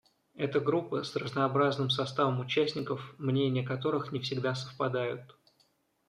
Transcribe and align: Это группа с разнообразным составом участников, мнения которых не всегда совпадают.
Это 0.33 0.59
группа 0.59 1.03
с 1.03 1.15
разнообразным 1.15 1.91
составом 1.91 2.39
участников, 2.39 3.13
мнения 3.19 3.61
которых 3.63 4.11
не 4.11 4.19
всегда 4.19 4.55
совпадают. 4.55 5.35